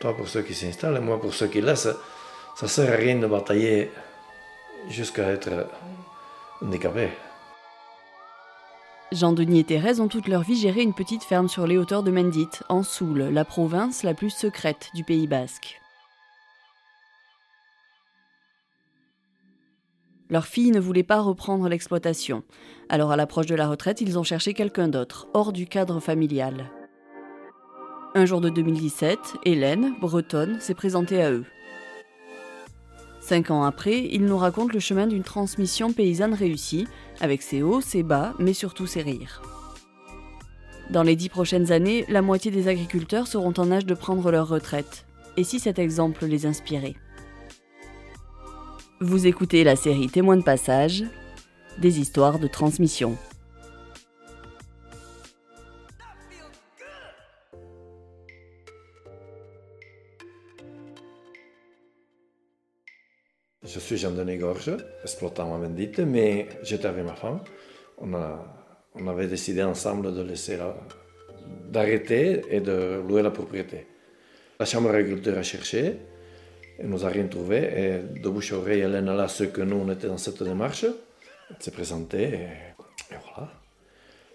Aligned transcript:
Toi 0.00 0.16
pour 0.16 0.28
ceux 0.28 0.42
qui 0.42 0.54
s'installent 0.54 0.96
et 0.96 1.00
moi 1.00 1.20
pour 1.20 1.34
ceux 1.34 1.48
qui 1.48 1.60
laissent. 1.60 1.88
Ça 2.56 2.66
ne 2.66 2.68
sert 2.68 2.92
à 2.92 2.96
rien 2.96 3.16
de 3.18 3.26
batailler 3.26 3.90
jusqu'à 4.88 5.28
être 5.30 5.68
handicapé. 6.62 7.10
Jean-Denis 9.10 9.60
et 9.60 9.64
Thérèse 9.64 10.00
ont 10.00 10.08
toute 10.08 10.28
leur 10.28 10.42
vie 10.42 10.56
géré 10.56 10.82
une 10.82 10.92
petite 10.92 11.24
ferme 11.24 11.48
sur 11.48 11.66
les 11.66 11.78
hauteurs 11.78 12.02
de 12.02 12.10
Mendit, 12.10 12.50
en 12.68 12.82
Soule, 12.82 13.22
la 13.22 13.44
province 13.44 14.02
la 14.02 14.12
plus 14.12 14.30
secrète 14.30 14.90
du 14.94 15.02
Pays 15.02 15.26
basque. 15.26 15.80
Leur 20.30 20.46
fille 20.46 20.70
ne 20.72 20.80
voulait 20.80 21.02
pas 21.02 21.20
reprendre 21.20 21.68
l'exploitation. 21.70 22.42
Alors 22.90 23.10
à 23.10 23.16
l'approche 23.16 23.46
de 23.46 23.54
la 23.54 23.66
retraite, 23.66 24.02
ils 24.02 24.18
ont 24.18 24.24
cherché 24.24 24.52
quelqu'un 24.52 24.88
d'autre, 24.88 25.26
hors 25.32 25.54
du 25.54 25.66
cadre 25.66 26.00
familial. 26.00 26.70
Un 28.14 28.24
jour 28.24 28.40
de 28.40 28.48
2017, 28.48 29.18
Hélène, 29.44 29.94
bretonne, 30.00 30.60
s'est 30.60 30.74
présentée 30.74 31.22
à 31.22 31.30
eux. 31.30 31.44
Cinq 33.20 33.50
ans 33.50 33.64
après, 33.64 34.08
ils 34.10 34.24
nous 34.24 34.38
racontent 34.38 34.72
le 34.72 34.80
chemin 34.80 35.06
d'une 35.06 35.22
transmission 35.22 35.92
paysanne 35.92 36.32
réussie, 36.32 36.88
avec 37.20 37.42
ses 37.42 37.62
hauts, 37.62 37.82
ses 37.82 38.02
bas, 38.02 38.32
mais 38.38 38.54
surtout 38.54 38.86
ses 38.86 39.02
rires. 39.02 39.42
Dans 40.90 41.02
les 41.02 41.16
dix 41.16 41.28
prochaines 41.28 41.70
années, 41.70 42.06
la 42.08 42.22
moitié 42.22 42.50
des 42.50 42.68
agriculteurs 42.68 43.26
seront 43.26 43.52
en 43.58 43.70
âge 43.70 43.84
de 43.84 43.94
prendre 43.94 44.30
leur 44.30 44.48
retraite. 44.48 45.04
Et 45.36 45.44
si 45.44 45.60
cet 45.60 45.78
exemple 45.78 46.24
les 46.24 46.46
inspirait? 46.46 46.94
Vous 49.00 49.26
écoutez 49.26 49.64
la 49.64 49.76
série 49.76 50.08
Témoins 50.08 50.38
de 50.38 50.42
passage, 50.42 51.04
des 51.76 52.00
histoires 52.00 52.38
de 52.38 52.48
transmission. 52.48 53.18
Je 63.70 63.80
suis 63.80 63.98
Jean-Denis 63.98 64.38
Gorge, 64.38 64.70
exploitant 65.02 65.54
à 65.54 65.58
Mendite, 65.58 65.98
mais 65.98 66.48
j'étais 66.62 66.86
avec 66.86 67.04
ma 67.04 67.12
femme. 67.12 67.40
On, 67.98 68.14
a, 68.14 68.42
on 68.94 69.06
avait 69.08 69.26
décidé 69.26 69.62
ensemble 69.62 70.14
de 70.14 70.22
laisser 70.22 70.58
d'arrêter 71.68 72.44
et 72.50 72.60
de 72.60 73.02
louer 73.06 73.20
la 73.20 73.30
propriété. 73.30 73.86
La 74.58 74.64
chambre 74.64 74.90
d'agriculture 74.90 75.36
a 75.36 75.42
cherché, 75.42 75.96
et 76.78 76.84
nous 76.84 77.04
a 77.04 77.08
rien 77.10 77.26
trouvé, 77.26 77.58
et 77.58 78.20
de 78.22 78.28
bouche 78.30 78.54
à 78.54 78.56
oreille, 78.56 78.80
Hélène 78.80 79.10
a 79.10 79.28
ce 79.28 79.44
que 79.44 79.60
nous, 79.60 79.76
on 79.76 79.92
était 79.92 80.06
dans 80.06 80.16
cette 80.16 80.42
démarche. 80.42 80.86
Elle 81.50 81.56
s'est 81.60 81.70
présentée, 81.70 82.22
et, 82.22 82.48
voilà. 83.10 83.52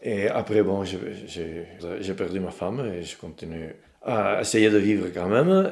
Et 0.03 0.27
après, 0.27 0.61
bon, 0.61 0.83
j'ai 0.83 2.13
perdu 2.15 2.39
ma 2.39 2.51
femme, 2.51 2.85
et 2.85 3.01
je 3.01 3.17
continue 3.17 3.75
à 4.03 4.41
essayer 4.41 4.69
de 4.69 4.77
vivre 4.77 5.07
quand 5.11 5.27
même, 5.27 5.71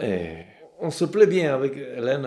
on 0.80 0.89
se 0.89 1.06
plaît 1.06 1.28
bien 1.28 1.54
avec 1.54 1.73
Hélène 1.78 2.26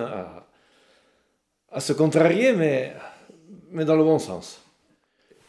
à 1.74 1.80
se 1.80 1.92
contrarier, 1.92 2.52
mais, 2.52 2.94
mais 3.72 3.84
dans 3.84 3.96
le 3.96 4.04
bon 4.04 4.18
sens. 4.18 4.60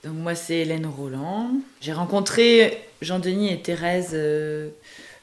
Donc 0.03 0.15
moi, 0.15 0.35
c'est 0.35 0.57
Hélène 0.57 0.87
Roland. 0.87 1.51
J'ai 1.81 1.93
rencontré 1.93 2.83
Jean-Denis 3.01 3.53
et 3.53 3.61
Thérèse 3.61 4.11
euh, 4.13 4.69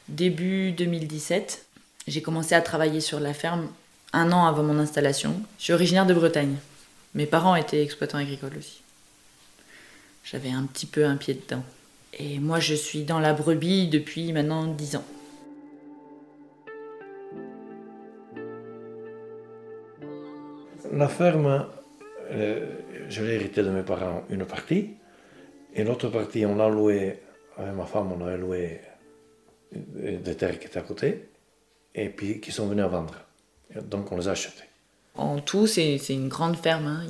début 0.08 0.70
2017. 0.72 1.66
J'ai 2.06 2.22
commencé 2.22 2.54
à 2.54 2.60
travailler 2.60 3.00
sur 3.00 3.20
la 3.20 3.34
ferme 3.34 3.68
un 4.12 4.30
an 4.32 4.46
avant 4.46 4.62
mon 4.62 4.78
installation. 4.78 5.34
Je 5.58 5.64
suis 5.64 5.72
originaire 5.72 6.06
de 6.06 6.14
Bretagne. 6.14 6.56
Mes 7.14 7.26
parents 7.26 7.56
étaient 7.56 7.82
exploitants 7.82 8.18
agricoles 8.18 8.56
aussi. 8.56 8.80
J'avais 10.24 10.50
un 10.50 10.64
petit 10.64 10.86
peu 10.86 11.04
un 11.04 11.16
pied 11.16 11.34
dedans. 11.34 11.64
Et 12.18 12.38
moi, 12.38 12.60
je 12.60 12.74
suis 12.74 13.02
dans 13.02 13.18
la 13.18 13.32
brebis 13.32 13.88
depuis 13.88 14.32
maintenant 14.32 14.66
10 14.66 14.96
ans. 14.96 15.04
La 20.92 21.08
ferme, 21.08 21.66
euh, 22.32 22.66
je 23.08 23.24
l'ai 23.24 23.34
hérité 23.34 23.62
de 23.62 23.70
mes 23.70 23.82
parents 23.82 24.24
une 24.28 24.44
partie, 24.44 24.90
et 25.74 25.84
l'autre 25.84 26.08
partie, 26.08 26.44
on 26.44 26.54
l'a 26.54 26.68
loué, 26.68 27.18
avec 27.56 27.74
ma 27.74 27.86
femme, 27.86 28.12
on 28.12 28.26
a 28.26 28.36
loué 28.36 28.78
des 29.72 30.34
terres 30.36 30.58
qui 30.58 30.66
étaient 30.66 30.78
à 30.78 30.82
côté, 30.82 31.28
et 31.94 32.10
puis 32.10 32.40
qui 32.40 32.52
sont 32.52 32.66
venus 32.66 32.84
à 32.84 32.88
vendre. 32.88 33.14
donc 33.80 34.12
on 34.12 34.18
les 34.18 34.28
a 34.28 34.32
achetées. 34.32 34.68
En 35.14 35.40
tout, 35.40 35.66
c'est 35.66 35.96
une 36.10 36.28
grande 36.28 36.56
ferme. 36.56 36.86
Hein. 36.86 37.06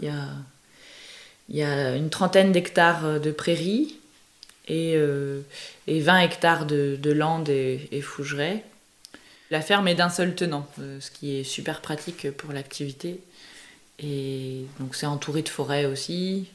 Il, 1.48 1.56
y 1.56 1.62
a, 1.62 1.72
a 1.72 1.96
une 1.96 2.08
trentaine 2.08 2.52
d'hectares 2.52 3.18
de 3.18 3.32
prairies 3.32 3.98
et, 4.68 4.94
euh, 4.96 5.40
et 5.88 5.98
20 5.98 6.20
hectares 6.20 6.66
de, 6.66 6.96
de 7.00 7.10
landes 7.10 7.48
et, 7.48 7.88
et. 7.90 8.02
La 9.50 9.60
ferme 9.60 9.88
est 9.88 9.94
d'un 9.94 10.08
seul 10.08 10.34
tenant, 10.34 10.66
euh, 10.78 10.98
ce 11.00 11.10
qui 11.10 11.36
est 11.36 11.44
super 11.44 11.80
pratique 11.80 12.30
pour 12.30 12.52
l'activité. 12.52 13.20
Et 14.02 14.66
donc 14.80 14.94
c'est 14.94 15.06
entouré 15.06 15.42
de 15.42 15.48
forêts 15.48 15.86
aussi. 15.86 16.48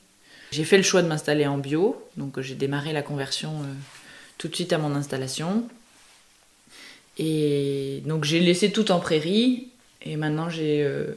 J'ai 0.51 0.63
fait 0.63 0.77
le 0.77 0.83
choix 0.83 1.01
de 1.01 1.07
m'installer 1.07 1.45
en 1.45 1.57
bio, 1.57 2.01
donc 2.15 2.39
j'ai 2.39 2.55
démarré 2.55 2.93
la 2.93 3.01
conversion 3.01 3.51
euh, 3.61 3.73
tout 4.37 4.47
de 4.47 4.55
suite 4.55 4.73
à 4.73 4.77
mon 4.77 4.95
installation. 4.95 5.67
Et 7.17 8.03
donc 8.05 8.23
j'ai 8.23 8.39
laissé 8.39 8.71
tout 8.71 8.91
en 8.91 8.99
prairie 8.99 9.69
et 10.03 10.15
maintenant 10.17 10.49
j'ai 10.49 10.83
euh, 10.83 11.13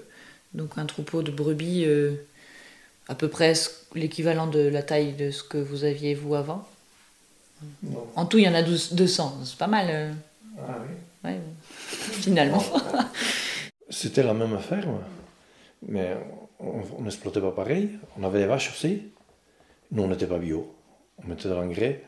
donc 0.55 0.79
un 0.79 0.87
troupeau 0.87 1.23
de 1.23 1.31
brebis 1.31 1.85
euh, 1.85 2.15
à 3.09 3.15
peu 3.15 3.29
près 3.29 3.53
l'équivalent 3.95 4.47
de 4.47 4.61
la 4.61 4.83
taille 4.83 5.13
de 5.13 5.31
ce 5.31 5.43
que 5.43 5.59
vous 5.59 5.85
aviez 5.85 6.15
vous 6.15 6.35
avant. 6.35 6.67
En 8.17 8.25
tout, 8.25 8.39
il 8.39 8.45
y 8.45 8.49
en 8.49 8.55
a 8.55 8.63
200, 8.63 9.41
c'est 9.45 9.59
pas 9.59 9.67
mal. 9.67 10.15
Ah 10.59 10.79
oui. 10.89 10.95
Ouais, 11.31 11.41
finalement. 12.21 12.65
C'était 13.91 14.23
la 14.23 14.33
même 14.33 14.59
ferme 14.59 15.01
mais 15.87 16.17
on 16.59 17.03
n'exploitait 17.03 17.41
pas 17.41 17.53
pareil. 17.53 17.99
On 18.19 18.25
avait 18.25 18.41
des 18.41 18.47
vaches 18.47 18.71
aussi. 18.71 19.13
Nous, 19.91 20.03
on 20.03 20.09
n'était 20.09 20.27
pas 20.27 20.39
bio. 20.39 20.75
On 21.23 21.29
mettait 21.29 21.49
de 21.49 21.55
l'engrais. 21.55 22.03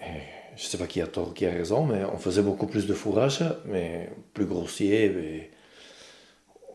je 0.00 0.04
ne 0.54 0.58
sais 0.58 0.78
pas 0.78 0.86
qui 0.86 1.00
a 1.00 1.06
tort, 1.06 1.34
qui 1.34 1.46
a 1.46 1.50
raison, 1.50 1.84
mais 1.84 2.04
on 2.04 2.18
faisait 2.18 2.42
beaucoup 2.42 2.66
plus 2.66 2.86
de 2.86 2.94
fourrage, 2.94 3.44
mais 3.66 4.10
plus 4.34 4.46
grossier. 4.46 5.50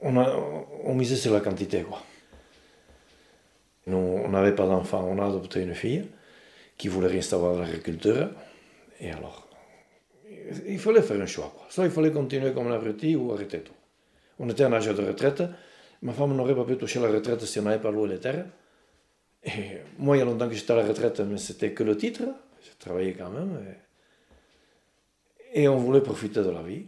On, 0.02 0.18
a, 0.18 0.36
on 0.84 0.94
misait 0.96 1.16
sur 1.16 1.34
la 1.34 1.40
quantité. 1.40 1.84
Quoi. 1.84 2.02
Nous, 3.88 3.98
on 3.98 4.30
n'avait 4.30 4.56
pas 4.56 4.68
d'enfant. 4.68 5.08
On 5.10 5.20
a 5.22 5.28
adopté 5.28 5.62
une 5.62 5.74
fille 5.74 6.06
qui 6.78 6.88
voulait 6.88 7.08
de 7.08 7.60
l'agriculture. 7.60 8.30
Et 9.00 9.12
alors, 9.12 9.48
il 10.68 10.80
fallait 10.80 11.02
faire 11.02 11.20
un 11.22 11.26
choix. 11.26 11.52
Quoi. 11.56 11.66
Soit 11.70 11.86
il 11.86 11.92
fallait 11.92 12.12
continuer 12.12 12.54
comme 12.54 12.70
l'abruti 12.70 13.16
ou 13.16 13.32
arrêter 13.32 13.62
tout. 13.62 13.74
On 14.40 14.50
était 14.50 14.66
en 14.66 14.74
âge 14.74 14.88
de 14.88 15.06
retraite. 15.06 15.44
Ma 16.02 16.14
femme 16.14 16.36
n'aurait 16.36 16.56
pas 16.56 16.64
pu 16.64 16.78
toucher 16.78 17.00
la 17.00 17.10
retraite 17.10 17.42
si 17.42 17.60
on 17.60 17.64
n'avait 17.64 17.82
pas 17.82 17.92
loué 17.92 18.10
les 18.10 18.20
terres. 18.20 18.46
Moi, 19.98 20.18
il 20.18 20.20
y 20.20 20.22
a 20.22 20.26
longtemps 20.26 20.48
que 20.48 20.56
j'étais 20.56 20.74
à 20.74 20.78
la 20.78 20.86
retraite, 20.86 21.20
mais 21.22 21.38
c'était 21.38 21.72
que 21.72 21.84
le 21.84 21.98
titre. 21.98 22.24
J'ai 22.62 22.74
travaillé 22.80 23.14
quand 23.14 23.30
même. 23.30 23.64
Et... 25.54 25.68
on 25.68 25.78
voulait 25.78 26.02
profiter 26.02 26.42
de 26.42 26.50
la 26.50 26.62
vie. 26.62 26.86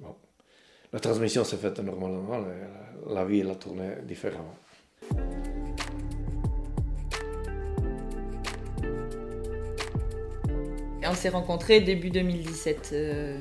Bon. 0.00 0.16
La 0.92 1.00
transmission 1.00 1.44
s'est 1.44 1.56
faite 1.56 1.78
normalement. 1.80 2.44
La 3.08 3.24
vie, 3.24 3.40
elle 3.40 3.50
a 3.50 3.54
tourné 3.54 3.96
différemment. 4.04 4.56
on 11.08 11.14
s'est 11.14 11.28
rencontrés 11.28 11.80
début 11.80 12.10
2017. 12.10 12.90
Euh, 12.92 13.40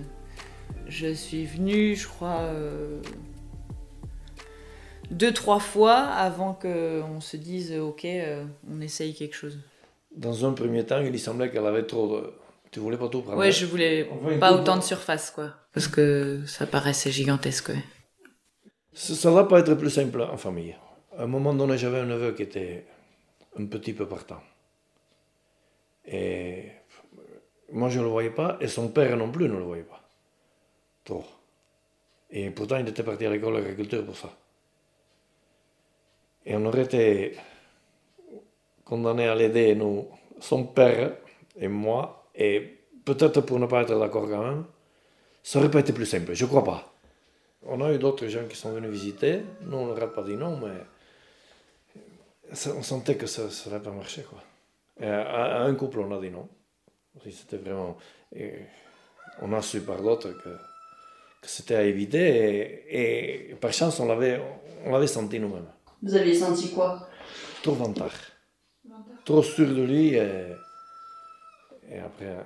je 0.88 1.14
suis 1.14 1.46
venue, 1.46 1.96
je 1.96 2.08
crois, 2.08 2.40
euh, 2.42 3.02
deux, 5.12 5.34
trois 5.34 5.60
fois 5.60 5.96
avant 5.96 6.54
qu'on 6.54 7.22
se 7.22 7.38
dise 7.38 7.74
ok, 7.74 8.06
euh, 8.06 8.46
on 8.70 8.82
essaye 8.82 9.14
quelque 9.14 9.36
chose. 9.36 9.58
Dans 10.16 10.46
un 10.46 10.54
premier 10.54 10.86
temps, 10.86 11.00
il 11.00 11.20
semblait 11.20 11.50
qu'elle 11.52 11.66
avait 11.66 11.86
trop 11.86 12.08
de. 12.08 12.34
Tu 12.72 12.80
voulais 12.80 12.98
pas 12.98 13.08
tout 13.08 13.22
prendre 13.22 13.38
Ouais, 13.38 13.52
je 13.52 13.66
voulais 13.66 14.10
pas 14.40 14.54
autant 14.54 14.76
de 14.76 14.82
surface, 14.82 15.32
quoi. 15.32 15.54
Parce 15.74 15.88
que 15.88 16.42
ça 16.46 16.68
paraissait 16.68 17.12
gigantesque, 17.12 17.70
ouais. 17.70 17.84
Ça, 18.94 19.30
ne 19.30 19.36
va 19.36 19.46
pas 19.46 19.60
être 19.60 19.76
plus 19.76 19.90
simple 19.90 20.22
en 20.22 20.38
famille. 20.38 20.76
À 21.18 21.24
un 21.24 21.28
moment 21.28 21.54
donné, 21.54 21.78
j'avais 21.78 22.00
un 22.00 22.06
neveu 22.06 22.34
qui 22.34 22.44
était 22.44 22.86
un 23.58 23.66
petit 23.66 23.94
peu 23.94 24.06
partant. 24.08 24.42
Et 26.06 26.72
moi, 27.72 27.90
je 27.90 28.00
ne 28.00 28.04
le 28.04 28.10
voyais 28.10 28.32
pas, 28.32 28.58
et 28.60 28.68
son 28.68 28.90
père 28.90 29.16
non 29.16 29.32
plus 29.32 29.48
ne 29.48 29.56
le 29.56 29.64
voyait 29.64 29.84
pas. 29.84 30.02
Trop. 31.06 31.26
Et 32.30 32.50
pourtant, 32.50 32.78
il 32.78 32.88
était 32.88 33.04
parti 33.04 33.26
à 33.26 33.30
l'école 33.30 33.54
d'agriculture 33.54 34.06
pour 34.06 34.18
ça. 34.18 34.30
Et 36.48 36.56
on 36.56 36.66
aurait 36.66 36.84
été 36.84 37.36
condamnés 38.86 39.28
à 39.28 39.36
l'aider, 39.36 39.76
nous, 39.76 40.08
son 40.40 40.64
père 40.64 41.18
et 41.58 41.68
moi, 41.68 42.30
et 42.34 42.78
peut-être 43.04 43.42
pour 43.42 43.60
ne 43.60 43.66
pas 43.66 43.82
être 43.82 44.00
d'accord 44.00 44.30
quand 44.30 44.44
même, 44.44 44.64
ça 45.44 45.60
aurait 45.60 45.70
pas 45.70 45.82
été 45.82 45.92
plus 45.92 46.06
simple, 46.06 46.34
je 46.34 46.46
crois 46.46 46.64
pas. 46.64 46.94
On 47.66 47.82
a 47.82 47.92
eu 47.92 47.98
d'autres 47.98 48.28
gens 48.28 48.46
qui 48.50 48.56
sont 48.56 48.72
venus 48.72 48.90
visiter, 48.90 49.42
nous 49.64 49.76
on 49.76 49.88
n'aurait 49.88 50.10
pas 50.10 50.24
dit 50.24 50.38
non, 50.38 50.58
mais 50.58 50.72
on 52.74 52.82
sentait 52.82 53.18
que 53.18 53.26
ça 53.28 53.42
n'aurait 53.66 53.84
pas 53.84 53.92
marché. 53.92 54.24
Quoi. 54.24 54.40
à, 55.06 55.64
un 55.64 55.76
couple, 55.76 56.00
on 56.00 56.18
a 56.18 56.22
dit 56.22 56.30
non. 56.30 56.48
C'était 57.30 57.58
vraiment. 57.58 57.98
on 59.42 59.52
a 59.52 59.62
su 59.62 59.82
par 59.82 60.02
d'autres 60.02 60.30
que, 60.32 60.50
c'était 61.42 61.76
à 61.76 61.84
éviter 61.84 62.86
et, 62.90 63.52
et, 63.52 63.56
par 63.56 63.74
chance 63.74 64.00
on 64.00 64.08
l'avait 64.08 65.08
senti 65.08 65.40
nous-mêmes. 65.42 65.68
Vous 66.04 66.16
aviez 66.16 66.36
senti 66.36 66.72
quoi? 66.74 67.08
Trop 67.64 67.74
vantard. 67.74 68.12
Trop 69.26 69.42
sûr 69.44 69.68
de 69.68 69.82
lui 69.84 70.14
et, 70.16 70.54
et 71.92 72.00
après 72.00 72.38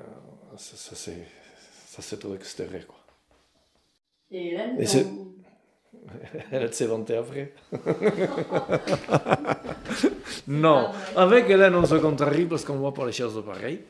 ça, 0.57 0.75
ça, 0.77 0.95
s'est, 0.95 1.27
ça 1.87 2.01
s'est 2.01 2.17
trouvé 2.17 2.37
que 2.39 2.45
c'était 2.45 2.65
vrai 2.65 2.81
quoi. 2.87 2.95
Et 4.31 4.47
Hélène 4.49 4.79
Et 4.79 4.85
c'est- 4.87 5.05
Elle 6.51 6.73
s'est 6.73 6.87
vantée 6.87 7.17
après. 7.17 7.53
non, 10.47 10.91
avec 11.15 11.49
Hélène 11.49 11.75
on 11.75 11.85
se 11.85 11.95
contrarie 11.95 12.45
parce 12.45 12.63
qu'on 12.65 12.77
voit 12.77 12.93
pas 12.93 13.05
les 13.05 13.11
choses 13.11 13.43
pareilles. 13.45 13.81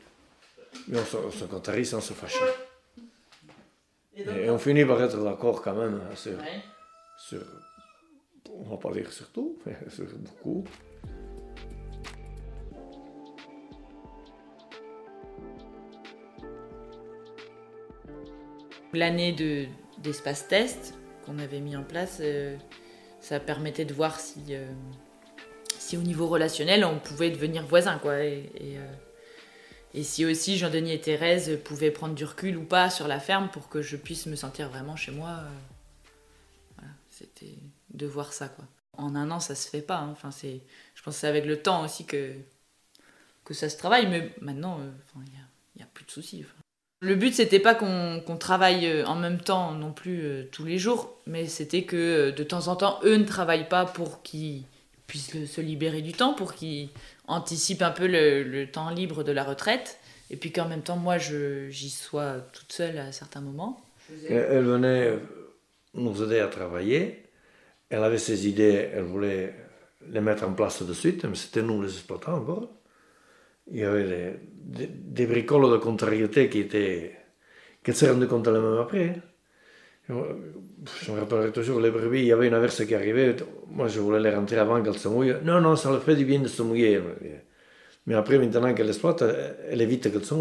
Mais 0.88 0.98
on 0.98 1.04
se, 1.04 1.16
on 1.16 1.30
se 1.30 1.44
contrarie 1.44 1.86
sans 1.86 2.00
se 2.00 2.12
fâcher. 2.12 2.44
Et 4.16 4.50
on 4.50 4.58
finit 4.58 4.84
par 4.84 5.00
être 5.02 5.22
d'accord 5.22 5.62
quand 5.62 5.74
même 5.74 6.00
hein, 6.10 6.14
sur, 6.16 6.32
Ouais. 6.32 6.62
sur, 7.18 7.40
on 8.58 8.62
va 8.64 8.76
pas 8.76 8.92
dire 8.92 9.12
sur 9.12 9.30
tout, 9.30 9.56
mais 9.66 9.76
sur 9.88 10.06
beaucoup. 10.18 10.64
L'année 18.94 19.32
de, 19.32 19.66
d'espace 20.02 20.48
test 20.48 20.94
qu'on 21.24 21.38
avait 21.38 21.60
mis 21.60 21.76
en 21.76 21.82
place, 21.82 22.18
euh, 22.20 22.56
ça 23.20 23.40
permettait 23.40 23.86
de 23.86 23.94
voir 23.94 24.20
si, 24.20 24.40
euh, 24.50 24.70
si 25.78 25.96
au 25.96 26.02
niveau 26.02 26.26
relationnel 26.26 26.84
on 26.84 26.98
pouvait 26.98 27.30
devenir 27.30 27.64
voisins. 27.64 27.98
Quoi, 27.98 28.22
et, 28.22 28.50
euh, 28.60 28.92
et 29.94 30.02
si 30.02 30.26
aussi 30.26 30.58
Jean-Denis 30.58 30.92
et 30.92 31.00
Thérèse 31.00 31.58
pouvaient 31.64 31.90
prendre 31.90 32.14
du 32.14 32.26
recul 32.26 32.58
ou 32.58 32.64
pas 32.64 32.90
sur 32.90 33.08
la 33.08 33.18
ferme 33.18 33.48
pour 33.50 33.70
que 33.70 33.80
je 33.80 33.96
puisse 33.96 34.26
me 34.26 34.36
sentir 34.36 34.68
vraiment 34.68 34.96
chez 34.96 35.12
moi. 35.12 35.40
voilà, 36.76 36.92
c'était 37.08 37.56
de 37.92 38.06
voir 38.06 38.32
ça. 38.32 38.48
Quoi. 38.48 38.64
En 38.96 39.14
un 39.14 39.30
an, 39.30 39.40
ça 39.40 39.54
se 39.54 39.68
fait 39.68 39.82
pas. 39.82 39.98
hein. 39.98 40.10
Enfin, 40.12 40.30
c'est, 40.30 40.60
je 40.94 41.02
pense 41.02 41.14
que 41.14 41.20
c'est 41.20 41.26
avec 41.26 41.46
le 41.46 41.62
temps 41.62 41.84
aussi 41.84 42.04
que, 42.04 42.32
que 43.44 43.54
ça 43.54 43.68
se 43.68 43.76
travaille. 43.76 44.08
Mais 44.08 44.34
maintenant, 44.40 44.78
euh, 44.80 44.90
il 45.16 45.32
n'y 45.76 45.82
a, 45.82 45.86
plus 45.94 46.04
de 46.04 46.10
soucis. 46.10 46.44
Le 47.00 47.14
but, 47.16 47.34
c'était 47.34 47.58
pas 47.58 47.74
qu'on 47.74 48.22
qu'on 48.24 48.36
travaille 48.36 48.86
euh, 48.86 49.04
en 49.06 49.16
même 49.16 49.40
temps 49.40 49.72
non 49.72 49.92
plus 49.92 50.22
euh, 50.22 50.44
tous 50.52 50.64
les 50.64 50.78
jours, 50.78 51.18
mais 51.26 51.46
c'était 51.46 51.82
que 51.82 52.30
de 52.30 52.44
temps 52.44 52.68
en 52.68 52.76
temps, 52.76 53.00
eux 53.04 53.16
ne 53.16 53.24
travaillent 53.24 53.68
pas 53.68 53.86
pour 53.86 54.22
qu'ils 54.22 54.62
puissent 55.08 55.46
se 55.46 55.60
libérer 55.60 56.00
du 56.00 56.12
temps, 56.12 56.34
pour 56.34 56.54
qu'ils 56.54 56.90
anticipent 57.26 57.82
un 57.82 57.90
peu 57.90 58.06
le, 58.06 58.44
le 58.44 58.70
temps 58.70 58.90
libre 58.90 59.24
de 59.24 59.32
la 59.32 59.42
retraite, 59.42 59.98
et 60.30 60.36
puis 60.36 60.52
qu'en 60.52 60.68
même 60.68 60.82
temps, 60.82 60.96
moi, 60.96 61.18
j'y 61.18 61.90
sois 61.90 62.36
toute 62.52 62.72
seule 62.72 62.98
à 62.98 63.10
certains 63.12 63.40
moments. 63.40 63.84
Elle 64.28 64.64
venait 64.64 65.18
nous 65.94 66.22
aider 66.22 66.38
à 66.38 66.48
travailler. 66.48 67.22
Elle 67.92 68.02
avait 68.04 68.16
ses 68.16 68.48
idées, 68.48 68.88
elle 68.94 69.02
voulait 69.02 69.52
les 70.08 70.22
mettre 70.22 70.44
en 70.44 70.54
place 70.54 70.82
de 70.82 70.94
suite, 70.94 71.26
mais 71.26 71.34
c'était 71.34 71.60
nous 71.60 71.82
les 71.82 71.90
exploitants 71.90 72.38
encore. 72.38 72.70
Il 73.70 73.80
y 73.80 73.84
avait 73.84 74.40
des, 74.54 75.26
bricoles 75.26 75.70
de 75.70 75.76
contrariété 75.76 76.48
qui 76.48 76.60
étaient. 76.60 77.14
qu'elle 77.82 77.94
s'est 77.94 78.10
rendue 78.10 78.26
compte 78.26 78.46
elle-même 78.46 78.78
après. 78.78 79.16
Je 80.08 80.14
je 81.02 81.12
me 81.12 81.20
rappellerai 81.20 81.52
toujours, 81.52 81.80
les 81.80 81.90
brebis, 81.90 82.20
il 82.20 82.26
y 82.28 82.32
avait 82.32 82.48
une 82.48 82.54
averse 82.54 82.82
qui 82.86 82.94
arrivait. 82.94 83.36
Moi, 83.68 83.88
je 83.88 84.00
voulais 84.00 84.20
les 84.20 84.34
rentrer 84.34 84.56
avant 84.56 84.82
qu'elles 84.82 84.98
se 84.98 85.08
mouillent. 85.08 85.36
Non, 85.44 85.60
non, 85.60 85.76
ça 85.76 85.90
leur 85.90 86.02
fait 86.02 86.16
du 86.16 86.24
bien 86.24 86.40
de 86.40 86.48
se 86.48 86.62
mouiller. 86.62 86.98
Mais 88.06 88.14
après, 88.14 88.38
maintenant 88.38 88.72
qu'elle 88.72 88.88
exploite, 88.88 89.22
elle 89.68 89.82
évite 89.82 90.10
qu'elles 90.10 90.24
se 90.24 90.34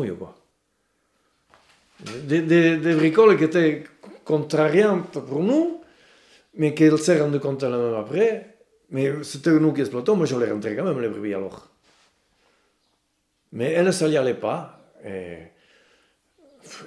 des, 2.25 2.41
des 2.77 2.95
bricoles 2.95 3.37
qui 3.37 3.43
étaient 3.43 3.83
contrariantes 4.23 5.19
pour 5.27 5.43
nous, 5.43 5.80
mais 6.55 6.73
qu'elle 6.73 6.97
s'est 6.97 7.19
rendue 7.19 7.39
compte 7.39 7.63
elle-même 7.63 7.95
après. 7.95 8.57
Mais 8.89 9.23
c'était 9.23 9.51
nous 9.51 9.71
qui 9.73 9.81
exploitons, 9.81 10.15
moi 10.15 10.25
je 10.25 10.35
les 10.37 10.51
rentrais 10.51 10.75
quand 10.75 10.83
même, 10.83 10.99
les 10.99 11.09
brebis 11.09 11.33
alors. 11.33 11.67
Mais 13.53 13.71
elle, 13.71 13.93
ça 13.93 14.07
n'y 14.09 14.17
allait 14.17 14.33
pas. 14.33 14.79
Et, 15.05 15.37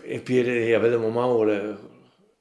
et 0.06 0.18
puis 0.18 0.38
il 0.38 0.68
y 0.68 0.74
avait 0.74 0.90
des 0.90 0.98
moments 0.98 1.38
où 1.38 1.48
elle 1.48 1.76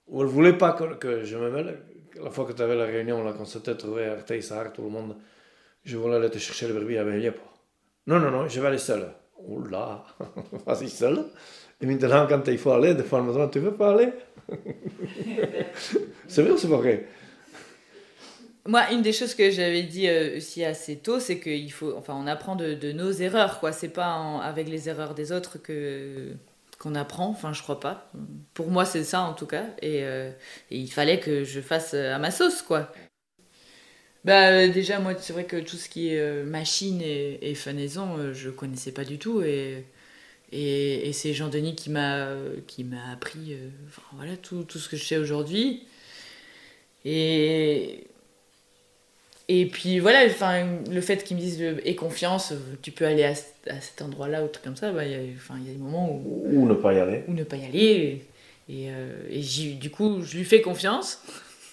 où 0.07 0.21
elle 0.21 0.27
voulait 0.27 0.53
pas 0.53 0.73
que, 0.73 1.23
je 1.23 1.37
me 1.37 1.49
mêle. 1.49 1.79
La 2.21 2.29
fois 2.29 2.45
que 2.45 2.53
tu 2.53 2.61
avais 2.61 2.75
la 2.75 2.85
réunion, 2.85 3.23
là, 3.23 3.33
qu'on 3.33 3.45
s'était 3.45 3.75
trouvé 3.75 4.05
à 4.05 4.13
Arteisar, 4.13 4.71
tout 4.71 4.83
le 4.83 4.89
monde, 4.89 5.15
je 5.83 5.97
voulais 5.97 6.17
aller 6.17 6.29
te 6.29 6.37
chercher 6.37 6.67
les 6.67 6.73
brebis 6.73 6.97
avec 6.97 7.15
Liepo. 7.15 7.41
Non, 8.05 8.19
non, 8.19 8.29
non, 8.29 8.47
je 8.47 8.61
vais 8.61 8.67
aller 8.67 8.77
seul. 8.77 9.07
Oula, 9.39 10.03
vas-y 10.67 10.89
seul. 10.89 11.25
Et 11.81 11.85
maintenant, 11.87 12.27
quand 12.27 12.47
il 12.47 12.59
faut 12.59 12.71
aller, 12.71 12.93
des 12.93 13.03
fois, 13.03 13.19
elle 13.19 13.25
me 13.25 13.33
demande, 13.33 13.51
tu 13.51 13.59
veux 13.59 13.73
pas 13.73 13.93
aller? 13.93 14.13
C'est 16.33 16.41
vrai 16.41 16.51
ou 16.51 16.57
c'est 16.57 16.67
pas 16.67 16.77
vrai? 16.77 17.05
Moi, 18.65 18.91
une 18.91 19.03
des 19.03 19.13
choses 19.13 19.35
que 19.35 19.51
j'avais 19.51 19.83
dit 19.83 20.07
euh, 20.07 20.37
aussi 20.37 20.65
assez 20.65 20.97
tôt, 20.97 21.19
c'est 21.19 21.39
qu'il 21.39 21.71
faut, 21.71 21.93
enfin, 21.95 22.15
on 22.17 22.25
apprend 22.25 22.55
de, 22.55 22.91
nos 22.91 23.11
erreurs, 23.11 23.59
quoi. 23.59 23.71
C'est 23.71 23.89
pas 23.89 24.39
avec 24.41 24.67
les 24.67 24.89
erreurs 24.89 25.13
des 25.13 25.31
autres 25.31 25.61
que 25.61 26.31
qu'on 26.79 26.95
apprend. 26.95 27.27
Enfin, 27.27 27.53
je 27.53 27.61
crois 27.61 27.79
pas. 27.79 28.09
Pour 28.55 28.71
moi, 28.71 28.83
c'est 28.83 29.03
ça 29.03 29.21
en 29.21 29.33
tout 29.33 29.45
cas. 29.45 29.65
Et, 29.83 30.03
euh, 30.03 30.31
il 30.71 30.91
fallait 30.91 31.19
que 31.19 31.43
je 31.43 31.61
fasse 31.61 31.91
euh, 31.93 32.15
à 32.15 32.17
ma 32.17 32.31
sauce, 32.31 32.63
quoi. 32.63 32.91
Bah 34.25 34.67
déjà, 34.67 34.99
moi, 34.99 35.13
c'est 35.19 35.33
vrai 35.33 35.45
que 35.45 35.57
tout 35.57 35.77
ce 35.77 35.87
qui 35.87 36.13
est 36.15 36.43
machine 36.43 36.99
et, 37.01 37.51
et 37.51 37.53
fenaison, 37.55 38.17
euh, 38.17 38.33
je 38.33 38.49
connaissais 38.49 38.91
pas 38.91 39.05
du 39.05 39.19
tout. 39.19 39.43
Et 39.43 39.85
et, 40.51 41.11
c'est 41.13 41.33
Jean-Denis 41.33 41.75
qui 41.75 41.89
m'a 41.91 42.27
qui 42.67 42.83
m'a 42.83 43.11
appris, 43.11 43.57
voilà, 44.13 44.37
tout, 44.37 44.63
tout 44.63 44.79
ce 44.79 44.89
que 44.89 44.97
je 44.97 45.03
sais 45.03 45.17
aujourd'hui. 45.17 45.83
Et 47.05 48.07
et 49.49 49.65
puis 49.65 49.99
voilà, 49.99 50.25
enfin, 50.25 50.65
le 50.89 51.01
fait 51.01 51.23
qu'ils 51.23 51.35
me 51.35 51.41
disent 51.41 51.61
euh, 51.61 51.81
aie 51.83 51.95
confiance, 51.95 52.53
euh, 52.53 52.57
tu 52.81 52.91
peux 52.91 53.05
aller 53.05 53.25
à, 53.25 53.31
à 53.69 53.81
cet 53.81 54.01
endroit-là 54.01 54.41
ou 54.43 54.47
truc 54.47 54.63
comme 54.63 54.77
ça, 54.77 54.91
bah, 54.93 55.05
il 55.05 55.11
y 55.11 55.15
a- 55.15 55.35
enfin, 55.35 55.55
il 55.59 55.67
y 55.67 55.69
a 55.69 55.73
des 55.73 55.79
moments 55.79 56.09
où, 56.11 56.43
Ou 56.49 56.65
ne 56.65 56.73
pas 56.73 56.93
y 56.93 56.99
aller. 56.99 57.23
où 57.27 57.33
ne 57.33 57.43
pas 57.43 57.57
y 57.57 57.65
aller. 57.65 57.77
Et, 58.69 58.83
et, 58.85 58.89
euh, 58.89 59.27
et 59.29 59.41
du 59.75 59.89
coup, 59.91 60.21
je 60.23 60.37
lui 60.37 60.45
fais 60.45 60.61
confiance. 60.61 61.21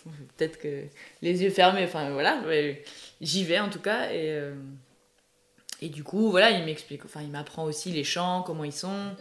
Peut-être 0.37 0.59
que 0.59 0.83
les 1.23 1.43
yeux 1.45 1.51
fermés, 1.51 1.85
enfin 1.85 2.11
voilà, 2.11 2.43
j'y 3.21 3.45
vais 3.45 3.61
en 3.61 3.71
tout 3.71 3.81
cas. 3.81 4.11
Et, 4.11 4.31
euh, 4.33 4.53
et 5.81 5.89
du 5.91 6.03
coup, 6.03 6.31
voilà, 6.31 6.51
il 6.51 6.65
m'explique, 6.65 7.05
enfin, 7.05 7.21
il 7.23 7.31
m'apprend 7.31 7.65
aussi 7.65 7.91
les 7.93 8.05
chants, 8.05 8.43
comment 8.45 8.65
ils 8.65 8.73
sont. 8.73 9.13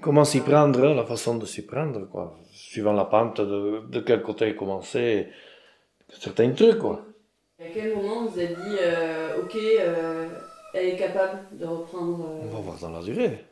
Comment 0.00 0.24
s'y 0.24 0.40
prendre, 0.40 0.94
la 0.94 1.04
façon 1.04 1.36
de 1.36 1.46
s'y 1.46 1.62
prendre, 1.62 2.06
quoi. 2.10 2.36
Suivant 2.76 2.92
la 2.92 3.06
pente, 3.06 3.40
de, 3.40 3.84
de 3.88 4.00
quel 4.00 4.20
côté 4.20 4.54
commencer, 4.54 5.28
certains 6.10 6.50
trucs, 6.50 6.76
quoi. 6.78 7.06
À 7.58 7.64
quel 7.72 7.96
moment 7.96 8.26
vous 8.26 8.38
avez 8.38 8.48
dit, 8.48 8.76
euh, 8.82 9.40
ok, 9.42 9.56
euh, 9.56 10.28
elle 10.74 10.88
est 10.88 10.96
capable 10.98 11.56
de 11.56 11.64
reprendre. 11.64 12.26
euh, 12.28 12.40
On 12.42 12.48
va 12.48 12.58
voir 12.60 12.78
dans 12.78 12.90
la 12.90 13.00
durée. 13.02 13.46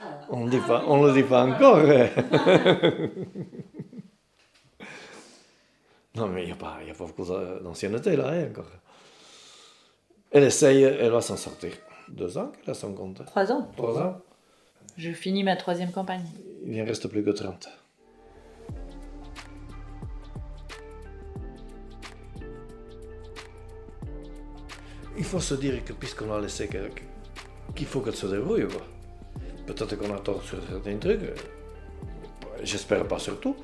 ah, 0.00 0.04
On 0.30 0.46
ne 0.46 0.58
on 0.88 1.02
le 1.04 1.12
dit 1.12 1.22
pas 1.22 1.44
encore. 1.44 1.80
hein. 1.80 2.08
non, 6.14 6.28
mais 6.28 6.44
il 6.44 6.46
n'y 6.46 6.52
a, 6.52 6.56
pas- 6.56 6.78
il 6.80 6.88
y 6.88 6.90
a 6.90 6.94
pas 6.94 7.04
beaucoup 7.04 7.26
d'a- 7.26 7.58
d'ancienneté 7.60 8.16
là, 8.16 8.28
hein, 8.30 8.48
encore. 8.50 8.70
Elle 10.30 10.44
essaye, 10.44 10.82
elle 10.82 11.10
va 11.10 11.20
s'en 11.20 11.36
sortir. 11.36 11.72
Deux 12.08 12.38
ans 12.38 12.50
qu'elle 12.62 12.70
a 12.70 12.74
son 12.74 12.94
compte. 12.94 13.22
Trois 13.26 13.52
ans. 13.52 13.70
Trois 13.76 13.98
ans. 14.00 14.16
Je 14.96 15.10
finis 15.12 15.44
ma 15.44 15.56
troisième 15.56 15.92
campagne. 15.92 16.24
Il 16.64 16.80
en 16.80 16.86
reste 16.86 17.06
plus 17.08 17.22
que 17.22 17.30
30. 17.32 17.68
Il 25.16 25.24
faut 25.24 25.40
se 25.40 25.54
dire 25.54 25.84
que 25.84 25.92
puisqu'on 25.92 26.32
a 26.32 26.40
laissé 26.40 26.68
qu'il 27.74 27.86
faut 27.86 28.00
qu'elle 28.00 28.14
se 28.14 28.26
débrouille. 28.26 28.66
Peut-être 29.66 29.96
qu'on 29.96 30.14
a 30.14 30.18
tort 30.18 30.42
sur 30.42 30.58
certains 30.68 30.96
trucs, 30.96 31.20
j'espère 32.62 33.06
pas 33.06 33.18
sur 33.18 33.38
tout, 33.38 33.56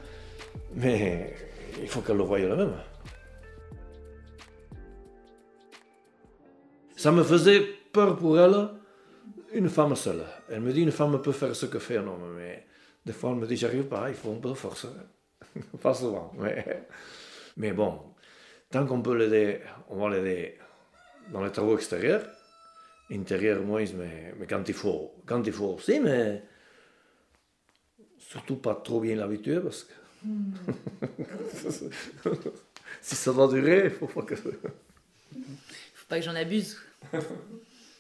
mais 0.75 1.35
il 1.81 1.89
faut 1.89 2.01
qu'elle 2.01 2.17
le 2.17 2.23
voie 2.23 2.39
elle-même. 2.39 2.75
Ça 6.97 7.13
me 7.13 7.23
faisait 7.23 7.61
peur 7.93 8.17
pour 8.17 8.39
elle, 8.39 8.69
une 9.53 9.69
femme 9.69 9.97
seule. 9.97 10.25
Elle 10.51 10.61
me 10.61 10.73
dit 10.73 10.83
une 10.83 10.93
femme 10.93 11.21
peut 11.21 11.33
faire 11.33 11.55
ce 11.55 11.67
que 11.67 11.79
fait 11.79 11.97
un 11.97 12.07
homme, 12.07 12.35
mais 12.37 12.67
des 13.05 13.13
fois 13.13 13.31
elle 13.31 13.37
me 13.37 13.47
dit 13.47 13.57
j'arrive 13.57 13.85
pas, 13.85 14.09
il 14.09 14.15
faut 14.15 14.33
un 14.33 14.41
peu 14.41 14.51
de 14.51 14.55
force. 14.55 14.87
pas 15.83 15.95
souvent, 15.95 16.33
mais, 16.39 16.87
mais 17.57 17.73
bon, 17.73 18.01
tant 18.71 18.87
qu'on 18.87 19.03
peut 19.03 19.17
l'aider, 19.17 19.61
on 19.89 19.97
va 19.99 20.11
l'aider 20.17 20.59
dans 21.33 21.45
les 21.45 21.53
travaux 21.53 21.77
extérieurs, 21.77 22.27
intérieurs 23.11 23.63
moins, 23.63 23.85
mais, 23.95 24.35
mais 24.39 24.47
quand, 24.47 24.63
il 24.69 24.75
faut, 24.75 25.15
quand 25.27 25.43
il 25.47 25.53
faut 25.53 25.75
aussi, 25.75 26.01
mais 26.01 26.43
surtout 28.19 28.57
pas 28.57 28.75
trop 28.75 29.01
bien 29.01 29.17
l'habituer 29.17 29.61
parce 29.61 29.85
que 29.85 29.93
si 33.01 33.15
ça 33.15 33.33
doit 33.33 33.49
durer, 33.49 33.85
il 33.85 33.91
faut 33.91 34.07
pas 34.07 34.23
que. 34.23 34.35
Faut 34.35 36.07
pas 36.09 36.19
que 36.19 36.25
j'en 36.25 36.35
abuse. 36.35 36.77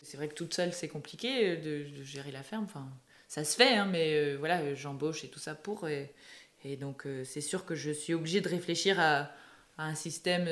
c'est 0.03 0.17
vrai 0.17 0.29
que 0.29 0.35
toute 0.35 0.53
seule, 0.53 0.73
c'est 0.73 0.89
compliqué 0.89 1.57
de, 1.57 1.97
de 1.97 2.03
gérer 2.03 2.33
la 2.33 2.43
ferme. 2.43 2.65
Enfin, 2.65 2.89
ça 3.29 3.45
se 3.45 3.57
fait, 3.57 3.77
hein, 3.77 3.87
mais 3.87 4.35
voilà, 4.37 4.75
j'embauche 4.75 5.23
et 5.25 5.29
tout 5.29 5.39
ça 5.39 5.55
pour. 5.55 5.87
Et, 5.89 6.13
et 6.65 6.77
donc, 6.77 7.07
c'est 7.25 7.41
sûr 7.41 7.65
que 7.65 7.77
je 7.77 7.91
suis 7.93 8.15
obligée 8.15 8.41
de 8.41 8.49
réfléchir 8.49 8.99
à, 8.99 9.31
à 9.77 9.85
un 9.85 9.95
système 9.95 10.47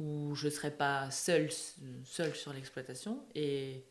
où 0.00 0.34
je 0.34 0.46
ne 0.46 0.50
serai 0.50 0.70
pas 0.70 1.10
seule, 1.10 1.48
seule 2.04 2.34
sur 2.34 2.52
l'exploitation. 2.52 3.18
Et, 3.34 3.84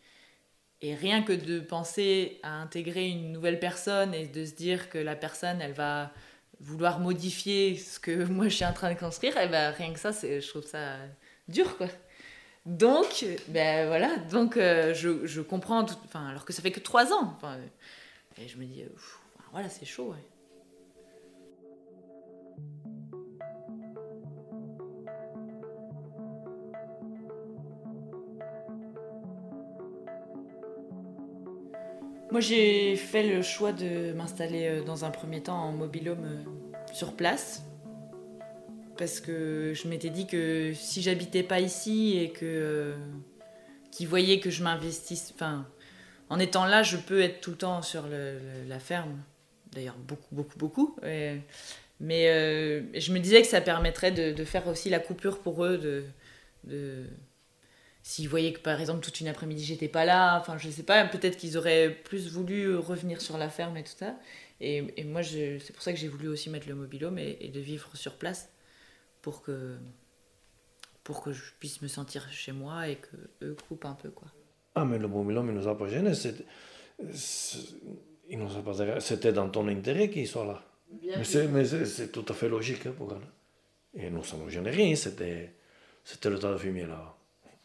rien 0.81 1.23
que 1.23 1.31
de 1.31 1.61
penser 1.61 2.41
à 2.43 2.61
intégrer 2.61 3.07
une 3.07 3.31
nouvelle 3.31 3.57
personne 3.57 4.13
et 4.13 4.27
de 4.27 4.45
se 4.45 4.53
dire 4.53 4.89
que 4.89 4.97
la 4.97 5.15
personne, 5.15 5.61
elle 5.61 5.71
va 5.71 6.11
vouloir 6.59 6.99
modifier 6.99 7.77
ce 7.77 7.99
que 7.99 8.25
moi 8.29 8.49
je 8.49 8.55
suis 8.55 8.65
en 8.65 8.73
train 8.73 8.93
de 8.93 8.99
construire, 8.99 9.37
et 9.37 9.45
eh 9.45 9.47
ben, 9.47 9.71
rien 9.71 9.93
que 9.93 9.99
ça, 9.99 10.11
je 10.11 10.45
trouve 10.45 10.65
ça 10.65 10.97
dur, 11.47 11.77
quoi. 11.77 11.87
Donc, 12.65 13.25
ben 13.49 13.87
voilà, 13.87 14.17
donc 14.17 14.57
euh, 14.57 14.93
je, 14.93 15.25
je, 15.25 15.41
comprends, 15.41 15.85
alors 16.13 16.45
que 16.45 16.53
ça 16.53 16.61
fait 16.61 16.71
que 16.71 16.79
trois 16.79 17.13
ans. 17.13 17.37
et 18.37 18.47
je 18.47 18.57
me 18.57 18.65
dis, 18.65 18.83
voilà, 19.51 19.69
c'est 19.69 19.85
chaud. 19.85 20.13
Moi, 32.33 32.39
j'ai 32.39 32.95
fait 32.95 33.21
le 33.21 33.43
choix 33.43 33.71
de 33.71 34.11
m'installer 34.13 34.67
euh, 34.67 34.83
dans 34.83 35.05
un 35.05 35.11
premier 35.11 35.43
temps 35.43 35.65
en 35.65 35.71
mobilhome 35.71 36.25
euh, 36.25 36.43
sur 36.91 37.13
place. 37.13 37.61
Parce 38.97 39.19
que 39.19 39.73
je 39.75 39.87
m'étais 39.87 40.09
dit 40.09 40.25
que 40.25 40.73
si 40.73 41.03
j'habitais 41.03 41.43
pas 41.43 41.59
ici 41.59 42.17
et 42.17 42.31
que 42.31 42.39
euh, 42.43 42.95
qu'ils 43.91 44.07
voyaient 44.07 44.39
que 44.39 44.49
je 44.49 44.63
m'investisse, 44.63 45.31
enfin, 45.35 45.67
en 46.31 46.39
étant 46.39 46.65
là, 46.65 46.81
je 46.81 46.97
peux 46.97 47.21
être 47.21 47.39
tout 47.39 47.51
le 47.51 47.57
temps 47.57 47.83
sur 47.83 48.05
la 48.67 48.79
ferme. 48.79 49.21
D'ailleurs, 49.71 49.97
beaucoup, 49.99 50.33
beaucoup, 50.33 50.57
beaucoup. 50.57 50.95
mais 51.03 51.43
je 51.99 53.13
me 53.13 53.19
disais 53.19 53.43
que 53.43 53.47
ça 53.47 53.61
permettrait 53.61 54.11
de, 54.11 54.43
faire 54.43 54.67
aussi 54.67 54.89
la 54.89 54.97
coupure 54.97 55.37
pour 55.37 55.63
eux 55.65 55.77
de, 55.77 56.03
de 56.63 57.05
s'ils 58.03 58.27
voyaient 58.27 58.51
que 58.51 58.59
par 58.59 58.79
exemple 58.81 58.99
toute 59.03 59.21
une 59.21 59.29
après-midi 59.29 59.63
j'étais 59.63 59.87
pas 59.87 60.03
là, 60.05 60.37
enfin 60.37 60.57
je 60.57 60.69
sais 60.69 60.83
pas, 60.83 61.05
peut-être 61.05 61.37
qu'ils 61.37 61.57
auraient 61.57 61.89
plus 61.89 62.27
voulu 62.29 62.75
revenir 62.75 63.21
sur 63.21 63.37
la 63.37 63.49
ferme 63.49 63.77
et 63.77 63.83
tout 63.83 63.93
ça. 63.97 64.15
Et, 64.59 64.93
et 64.97 65.03
moi 65.05 65.23
c'est 65.23 65.73
pour 65.73 65.81
ça 65.81 65.93
que 65.93 65.99
j'ai 65.99 66.09
voulu 66.09 66.27
aussi 66.27 66.49
mettre 66.49 66.67
le 66.67 66.75
mobilhome 66.75 67.17
et, 67.17 67.37
et, 67.39 67.47
de 67.47 67.59
vivre 67.59 67.95
sur 67.95 68.17
place 68.17 68.49
pour 69.21 69.41
que 69.41 69.77
pour 71.03 71.21
que 71.21 71.31
je 71.31 71.43
puisse 71.59 71.81
me 71.81 71.87
sentir 71.87 72.29
chez 72.31 72.51
moi 72.51 72.87
et 72.87 72.97
que 72.97 73.15
eux 73.41 73.55
coupent 73.67 73.85
un 73.85 73.95
peu 73.95 74.09
quoi. 74.09 74.27
Ah 74.75 74.83
mais 74.83 74.99
le 74.99 75.07
mobilhome 75.07 75.47
il 75.47 75.55
nous 75.55 75.67
a 75.67 75.77
pas 75.77 75.87
gêné, 75.87 76.13
c'était 76.13 76.43
dans 79.33 79.49
ton 79.49 79.67
intérêt 79.69 80.09
qu'il 80.09 80.27
soit 80.27 80.45
là. 80.45 80.61
mais 81.49 81.63
c'est 81.65 82.11
tout 82.11 82.25
à 82.27 82.33
fait 82.33 82.49
logique 82.49 82.85
hein, 82.85 82.93
pour 82.97 83.13
elle. 83.13 84.01
Et 84.01 84.09
nous 84.09 84.25
ça 84.25 84.35
ne 84.35 84.49
gênait 84.49 84.71
rien, 84.71 84.93
c'était 84.93 85.53
c'était 86.03 86.29
le 86.29 86.37
tas 86.37 86.51
de 86.51 86.57
fumier 86.57 86.85
là 86.85 87.15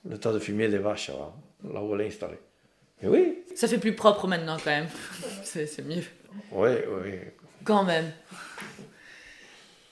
le 0.04 0.18
tas 0.18 0.32
de 0.32 0.38
fumier 0.38 0.68
des 0.68 0.78
vaches, 0.78 1.10
là, 1.10 1.82
où 1.82 1.94
elle 1.94 2.02
est 2.02 2.06
installée. 2.08 2.38
Mais 3.02 3.08
oui. 3.08 3.38
Ça 3.54 3.68
fait 3.68 3.78
plus 3.78 3.94
propre 3.94 4.26
maintenant, 4.26 4.56
quand 4.56 4.70
même. 4.70 4.88
c'est 5.44 5.84
mieux. 5.84 6.02
Oui, 6.52 6.70
oui. 7.02 7.12
Quand 7.64 7.84
même. 7.84 8.10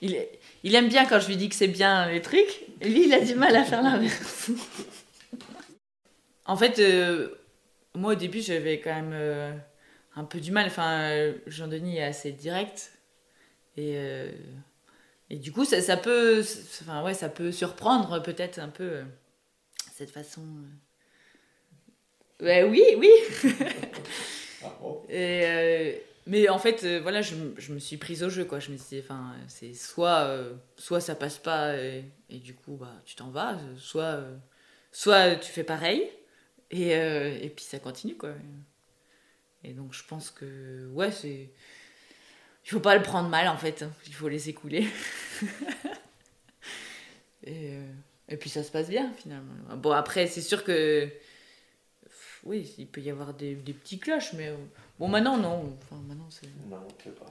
Il, 0.01 0.17
il 0.63 0.75
aime 0.75 0.89
bien 0.89 1.07
quand 1.07 1.21
je 1.21 1.29
lui 1.29 1.37
dis 1.37 1.49
que 1.49 1.55
c'est 1.55 1.69
bien 1.69 2.09
les 2.11 2.23
trucs. 2.23 2.63
Et 2.81 2.89
lui, 2.89 3.07
il 3.07 3.15
a 3.15 3.21
du 3.21 3.35
mal 3.35 3.55
à 3.57 3.65
faire 3.65 3.83
l'inverse. 3.83 4.51
en 6.45 6.57
fait, 6.57 6.79
euh, 6.79 7.29
moi, 7.95 8.13
au 8.13 8.17
début, 8.17 8.41
j'avais 8.41 8.81
quand 8.81 8.95
même 8.95 9.13
euh, 9.13 9.53
un 10.15 10.25
peu 10.25 10.41
du 10.41 10.53
mal. 10.53 10.67
Enfin, 10.67 11.33
Jean-Denis 11.47 11.99
est 11.99 12.05
assez 12.05 12.33
direct. 12.33 12.93
Et, 13.77 13.95
euh, 13.97 14.31
et 15.31 15.37
du 15.37 15.53
coup, 15.53 15.65
ça, 15.65 15.81
ça 15.81 15.97
peut, 15.97 16.41
enfin, 16.83 17.05
ouais, 17.05 17.15
ça 17.15 17.29
peut 17.29 17.53
surprendre 17.53 18.23
peut-être 18.23 18.59
un 18.59 18.69
peu 18.69 19.03
cette 19.97 20.11
façon. 20.11 20.43
Euh. 22.43 22.69
oui, 22.69 22.83
oui. 22.99 23.11
Ah, 24.65 24.73
et, 25.11 25.43
euh, 25.45 25.93
mais 26.26 26.49
en 26.49 26.59
fait, 26.59 26.83
euh, 26.83 26.99
voilà, 27.00 27.21
je, 27.21 27.37
je, 27.59 27.75
me 27.75 27.79
suis 27.79 27.99
prise 27.99 28.25
au 28.25 28.31
jeu, 28.31 28.47
quoi. 28.47 28.59
Je 28.59 28.71
me 28.71 28.76
disais, 28.76 29.03
enfin, 29.05 29.37
c'est 29.49 29.75
soit, 29.75 30.35
soit 30.76 31.00
ça 31.00 31.15
passe 31.15 31.38
pas 31.38 31.76
et, 31.76 32.05
et, 32.31 32.38
du 32.38 32.55
coup, 32.55 32.76
bah, 32.76 33.00
tu 33.05 33.15
t'en 33.15 33.31
vas, 33.31 33.59
soit, 33.76 34.25
soit 34.91 35.37
tu 35.37 35.53
fais 35.53 35.62
pareil 35.62 36.11
et, 36.71 36.91
et 36.91 37.53
puis 37.55 37.65
ça 37.65 37.79
continue, 37.79 38.17
quoi. 38.17 38.31
Et 39.62 39.73
donc, 39.73 39.93
je 39.93 40.03
pense 40.05 40.31
que, 40.31 40.88
ouais, 40.88 41.12
c'est. 41.12 41.50
Il 42.65 42.71
faut 42.71 42.81
pas 42.81 42.97
le 42.97 43.03
prendre 43.03 43.29
mal, 43.29 43.47
en 43.47 43.59
fait. 43.59 43.83
Hein. 43.83 43.93
Il 44.07 44.15
faut 44.15 44.29
laisser 44.29 44.55
couler. 44.55 44.88
et. 47.45 47.79
Et 48.28 48.37
puis 48.37 48.50
ça 48.50 48.62
se 48.62 48.71
passe 48.71 48.88
bien 48.88 49.12
finalement. 49.12 49.54
Bon 49.76 49.92
après 49.92 50.26
c'est 50.26 50.40
sûr 50.40 50.64
que 50.64 51.09
oui 52.45 52.75
il 52.78 52.87
peut 52.87 53.00
y 53.00 53.11
avoir 53.11 53.35
des, 53.35 53.54
des 53.54 53.73
petits 53.73 53.99
cloches 53.99 54.33
mais 54.33 54.49
euh, 54.49 54.56
bon 54.99 55.09
maintenant 55.09 55.37
non. 55.37 55.76
Enfin 55.83 56.00
maintenant 56.06 56.28
c'est. 56.30 56.49
Non 56.68 56.87
c'est 57.02 57.14
pas. 57.14 57.26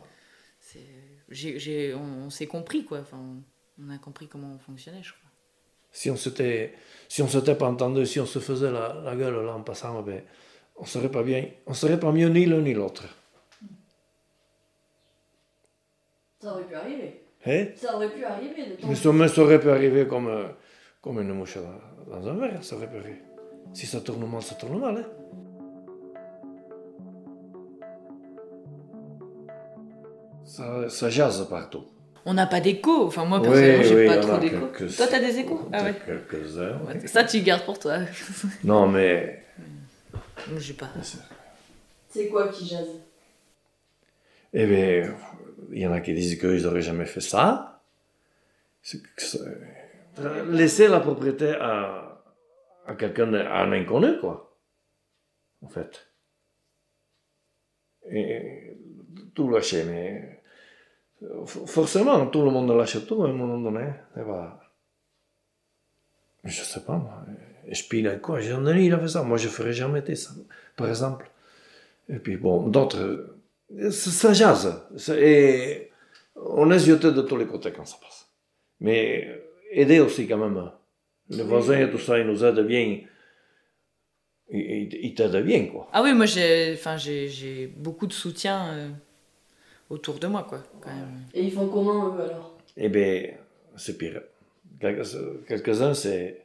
J'ai, 1.29 1.59
j'ai, 1.59 1.93
on, 1.93 2.29
s'est 2.29 2.47
compris 2.47 2.85
quoi. 2.85 2.99
Enfin 2.99 3.19
on 3.79 3.89
a 3.89 3.97
compris 3.97 4.27
comment 4.27 4.53
on 4.55 4.59
fonctionnait 4.59 5.03
je 5.03 5.11
crois. 5.11 5.21
Si 5.91 6.09
on 6.09 6.15
s'était 6.15 6.73
si 7.09 7.21
on 7.21 7.27
s'était 7.27 7.55
pas 7.55 7.67
entendu 7.67 8.05
si 8.05 8.19
on 8.19 8.25
se 8.25 8.39
faisait 8.39 8.71
la, 8.71 9.01
la 9.03 9.15
gueule 9.15 9.45
là 9.45 9.53
en 9.53 9.61
passant 9.61 10.01
ben 10.01 10.23
on 10.77 10.85
serait 10.85 11.11
pas 11.11 11.23
bien 11.23 11.45
on 11.67 11.73
serait 11.73 11.99
pas 11.99 12.11
mieux 12.11 12.29
ni 12.29 12.45
l'un 12.45 12.61
ni 12.61 12.73
l'autre. 12.73 13.03
Ça 16.41 16.53
aurait 16.53 16.63
pu 16.65 16.75
arriver. 16.75 17.21
Hein? 17.47 17.65
Ça 17.75 17.95
aurait 17.95 18.09
pu 18.09 18.23
arriver. 18.23 18.65
De 18.65 18.87
mais, 18.87 18.95
ça, 18.95 19.11
mais 19.11 19.27
ça 19.27 19.41
aurait 19.41 19.59
pu 19.59 19.69
arriver 19.69 20.07
comme. 20.07 20.29
Comme 21.05 21.21
une 21.21 21.33
mouche 21.33 21.59
dans 22.09 22.27
un 22.27 22.33
verre, 22.33 22.63
ça 22.63 22.75
aurait 22.75 22.89
pu 22.89 22.97
Si 23.75 23.85
ça 23.85 24.01
tourne 24.01 24.27
mal, 24.27 24.41
ça 24.41 24.55
tourne 24.55 24.79
mal. 24.79 24.97
Hein. 24.97 25.05
Ça, 30.45 30.89
ça 30.89 31.09
jase 31.11 31.47
partout. 31.47 31.85
On 32.25 32.33
n'a 32.33 32.47
pas 32.47 32.59
d'écho. 32.59 33.05
Enfin, 33.05 33.23
moi, 33.23 33.39
personnellement, 33.39 33.83
oui, 33.83 33.87
j'ai 33.87 33.95
oui, 33.95 34.07
pas 34.07 34.17
trop 34.17 34.37
d'écho. 34.39 34.65
Quelques... 34.75 34.95
Toi, 34.95 35.05
t'as 35.07 35.19
des 35.19 35.37
échos? 35.37 35.69
Ah 35.71 35.83
ouais. 35.83 35.93
quelques 36.03 36.57
heures. 36.57 36.81
Ça, 37.05 37.23
tu 37.23 37.39
gardes 37.41 37.65
pour 37.65 37.77
toi. 37.77 37.99
non, 38.63 38.87
mais. 38.87 39.43
Moi, 40.49 40.59
j'ai 40.59 40.73
pas. 40.73 40.89
C'est 42.09 42.29
quoi 42.29 42.47
qui 42.47 42.65
jase? 42.65 42.99
Eh 44.55 44.65
bien, 44.65 45.15
il 45.71 45.81
y 45.81 45.85
en 45.85 45.93
a 45.93 46.01
qui 46.01 46.15
disent 46.15 46.39
qu'ils 46.39 46.63
n'auraient 46.63 46.81
jamais 46.81 47.05
fait 47.05 47.21
ça. 47.21 47.79
C'est 48.81 49.03
laisser 50.49 50.87
la 50.87 50.99
propriété 50.99 51.49
à, 51.59 52.21
à 52.85 52.95
quelqu'un, 52.95 53.33
à 53.33 53.63
un 53.63 53.71
inconnu, 53.71 54.19
quoi. 54.19 54.57
En 55.61 55.67
fait. 55.67 56.07
Et 58.11 58.77
tout 59.33 59.49
lâcher, 59.49 59.83
mais 59.83 60.43
forcément, 61.45 62.27
tout 62.27 62.43
le 62.43 62.51
monde 62.51 62.71
lâche 62.71 63.05
tout 63.05 63.23
à 63.23 63.27
un 63.27 63.33
moment 63.33 63.57
donné. 63.57 63.89
Et 64.17 64.21
bah, 64.21 64.59
je 66.43 66.61
sais 66.61 66.81
pas, 66.81 66.97
moi. 66.97 67.25
Spina, 67.73 68.15
quoi, 68.17 68.39
j'en 68.41 68.67
ai 68.67 68.85
il 68.85 68.93
a 68.93 68.99
fait 68.99 69.07
ça. 69.07 69.23
Moi, 69.23 69.37
je 69.37 69.47
ferais 69.47 69.73
jamais 69.73 70.15
ça, 70.15 70.31
par 70.75 70.87
exemple. 70.87 71.31
Et 72.09 72.19
puis, 72.19 72.37
bon, 72.37 72.67
d'autres, 72.67 73.35
ça, 73.89 74.33
jase. 74.33 74.87
Et 75.09 75.91
on 76.35 76.69
est 76.69 76.77
jeté 76.77 77.11
de 77.11 77.21
tous 77.23 77.37
les 77.37 77.47
côtés 77.47 77.71
quand 77.71 77.85
ça 77.85 77.97
passe. 77.99 78.29
Mais 78.79 79.41
aider 79.75 79.99
aussi 79.99 80.27
quand 80.27 80.37
même. 80.37 80.71
Le 81.29 81.43
voisin 81.43 81.79
et 81.79 81.91
tout 81.91 81.99
ça, 81.99 82.17
il 82.19 82.25
nous 82.25 82.43
aide 82.43 82.59
bien. 82.65 82.99
Il, 84.49 84.93
il 84.93 85.15
t'aide 85.15 85.35
bien, 85.43 85.65
quoi. 85.65 85.87
Ah 85.91 86.03
oui, 86.03 86.13
moi 86.13 86.27
j'ai, 86.27 86.73
enfin, 86.73 86.97
j'ai, 86.97 87.67
beaucoup 87.67 88.05
de 88.05 88.13
soutien 88.13 88.67
euh, 88.67 88.89
autour 89.89 90.19
de 90.19 90.27
moi, 90.27 90.45
quoi. 90.47 90.59
Quand 90.79 90.89
même. 90.89 91.23
Et 91.33 91.43
ils 91.43 91.51
font 91.51 91.67
comment, 91.67 92.15
eux, 92.15 92.21
alors? 92.21 92.55
Eh 92.77 92.89
bien, 92.89 93.23
c'est 93.75 93.97
pire. 93.97 94.21
Quelques-uns, 94.79 95.93
c'est... 95.93 96.41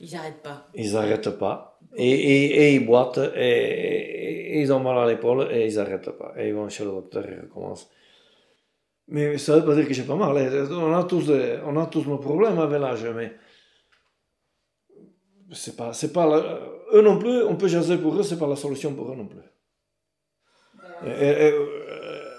Ils 0.00 0.12
n'arrêtent 0.12 0.42
pas. 0.42 0.68
Ils 0.74 0.92
n'arrêtent 0.92 1.38
pas. 1.38 1.78
Et, 1.94 2.10
et, 2.10 2.44
et, 2.62 2.74
ils 2.74 2.84
boitent, 2.84 3.20
et, 3.36 4.58
et, 4.58 4.60
ils 4.60 4.72
ont 4.72 4.80
mal 4.80 4.98
à 4.98 5.06
l'épaule, 5.06 5.48
et 5.52 5.66
ils 5.66 5.76
n'arrêtent 5.76 6.10
pas. 6.10 6.34
Et 6.36 6.48
ils 6.48 6.54
vont 6.54 6.68
chez 6.68 6.84
le 6.84 6.90
docteur 6.90 7.24
et 7.26 7.40
recommencent. 7.40 7.88
Mais 9.08 9.38
ça 9.38 9.54
ne 9.54 9.60
veut 9.60 9.66
pas 9.66 9.74
dire 9.74 9.86
que 9.86 9.94
j'ai 9.94 10.02
pas 10.02 10.16
mal. 10.16 10.36
On 10.70 10.94
a 10.94 11.04
tous, 11.04 11.30
on 11.64 11.76
a 11.76 11.86
tous 11.86 12.04
nos 12.04 12.18
problèmes 12.18 12.58
avec 12.58 12.80
l'âge, 12.80 13.06
mais 13.14 13.36
c'est 15.52 15.76
pas, 15.76 15.92
c'est 15.92 16.12
pas 16.12 16.26
eux 16.92 17.02
non 17.02 17.18
plus, 17.18 17.42
on 17.44 17.56
peut 17.56 17.68
jaser 17.68 17.98
pour 17.98 18.16
eux, 18.18 18.22
c'est 18.22 18.38
pas 18.38 18.48
la 18.48 18.56
solution 18.56 18.94
pour 18.94 19.12
eux 19.12 19.16
non 19.16 19.26
plus. 19.26 19.40
Et, 21.06 21.52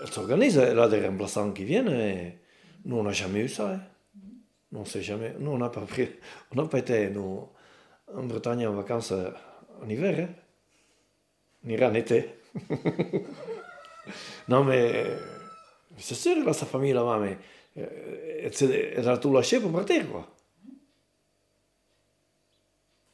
elle 0.02 0.12
s'organise, 0.12 0.58
elle 0.58 0.80
a 0.80 0.90
des 0.90 1.06
remplaçants 1.06 1.52
qui 1.52 1.64
viennent, 1.64 1.90
et 1.90 2.38
nous 2.86 2.98
on 2.98 3.04
n'a 3.04 3.12
jamais 3.12 3.42
eu 3.42 3.50
ça. 3.50 3.72
Hein. 3.72 3.82
Nous, 4.72 4.82
on 4.82 4.86
jamais, 4.86 5.36
nous 5.40 5.52
on 5.52 5.58
n'a 5.58 5.70
pas 5.70 5.82
pris, 5.82 6.10
on 6.52 6.62
n'a 6.62 6.68
pas 6.68 6.80
été 6.80 7.10
en 7.16 8.24
Bretagne 8.24 8.68
en 8.68 8.74
vacances 8.74 9.14
en 9.82 9.90
hiver, 9.90 10.28
hein. 10.28 10.34
ni 11.64 11.82
en 11.82 11.94
été. 11.94 12.30
non, 14.50 14.64
mais 14.66 15.06
c'est 15.98 16.16
sûr, 16.16 16.38
il 16.38 16.48
a 16.48 16.54
sa 16.54 16.66
famille 16.66 16.94
là-bas, 16.94 17.20
mais 17.20 17.38
euh, 17.78 18.50
elle 18.96 19.08
a 19.08 19.18
tout 19.18 19.34
lâché 19.34 19.60
pour 19.60 19.72
partir, 19.72 20.10
quoi. 20.10 20.28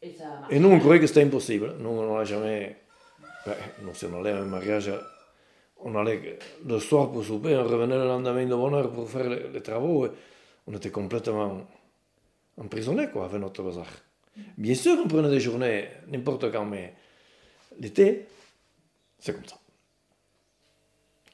Et, 0.02 0.14
ça 0.14 0.42
Et 0.50 0.60
nous, 0.60 0.70
on 0.70 0.80
croyait 0.80 1.00
que 1.00 1.08
c'était 1.08 1.24
impossible. 1.24 1.76
Nous, 1.80 1.90
on 1.90 2.18
n'a 2.18 2.24
jamais. 2.26 2.76
Ben, 3.46 3.56
nous, 3.82 3.94
si 3.94 4.06
on 4.06 4.20
allait 4.20 4.32
à 4.32 4.38
un 4.40 4.46
mariage, 4.46 4.92
on 5.78 5.96
allait 5.96 6.40
le 6.66 6.80
soir 6.80 7.12
pour 7.12 7.24
souper, 7.24 7.56
on 7.56 7.64
revenait 7.64 7.98
le 7.98 8.06
lendemain 8.06 8.46
de 8.46 8.56
bonne 8.56 8.74
heure 8.74 8.92
pour 8.92 9.10
faire 9.10 9.30
les, 9.30 9.48
les 9.50 9.62
travaux. 9.62 10.08
on 10.68 10.74
était 10.76 10.92
complètement 10.92 11.66
emprisonnés, 12.58 13.10
quoi, 13.12 13.26
avec 13.26 13.40
notre 13.40 13.64
bazar. 13.64 13.88
Bien 14.58 14.76
sûr, 14.76 14.98
on 15.04 15.08
prenait 15.08 15.30
des 15.30 15.40
journées, 15.40 15.88
n'importe 16.08 16.52
quand, 16.52 16.66
mais 16.66 16.94
l'été, 17.80 18.26
c'est 19.20 19.34
comme 19.34 19.46
ça. 19.46 19.58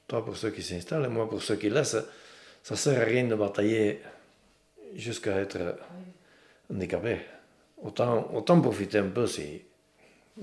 Toi 0.10 0.26
pour 0.26 0.36
ceux 0.36 0.50
qui 0.50 0.64
s'installent, 0.64 1.08
moi 1.08 1.30
pour 1.30 1.44
ceux 1.44 1.56
qui 1.56 1.70
laissent, 1.70 2.04
ça 2.64 2.76
sert 2.76 3.00
à 3.00 3.06
rien 3.06 3.28
de 3.28 3.36
batailler 3.36 4.02
jusqu'à 4.96 5.38
être 5.38 5.78
handicapé. 6.68 7.20
Autant, 7.78 8.34
autant 8.34 8.60
profiter 8.60 8.98
un 8.98 9.10
peu, 9.10 9.28
c'est 9.28 9.66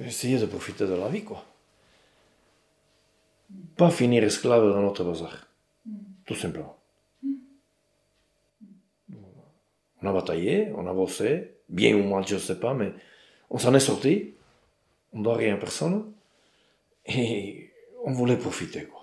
essayer 0.01 0.39
de 0.39 0.47
profiter 0.47 0.87
de 0.87 0.95
la 0.95 1.09
vie, 1.09 1.25
quoi. 1.25 1.45
Pas 3.77 3.91
finir 3.91 4.23
esclave 4.23 4.69
dans 4.73 4.83
notre 4.83 5.03
bazar. 5.03 5.49
Tout 6.25 6.37
simplement. 6.37 6.79
On 10.01 10.09
a 10.09 10.13
bataillé, 10.13 10.73
on 10.77 10.87
a 10.87 10.95
bossé, 10.95 11.57
bien 11.69 11.97
ou 11.97 12.09
mal, 12.09 12.25
je 12.25 12.37
ne 12.37 12.41
sais 12.41 12.61
pas, 12.61 12.73
mais 12.73 12.93
on 13.51 13.59
s'en 13.59 13.75
est 13.75 13.81
sorti. 13.81 14.35
On 15.13 15.19
ne 15.19 15.25
doit 15.25 15.37
rien 15.37 15.55
à 15.55 15.59
personne. 15.59 16.13
Et 17.07 17.73
on 18.05 18.13
voulait 18.13 18.39
profiter, 18.39 18.85
quoi. 18.85 18.96